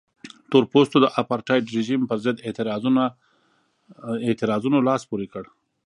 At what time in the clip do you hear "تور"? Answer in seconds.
0.49-0.63